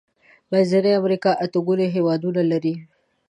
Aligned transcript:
منځنۍ 0.49 0.91
امريکا 1.01 1.31
اته 1.43 1.59
ګونې 1.67 1.87
هيوادونه 1.95 2.41
لري. 2.51 2.73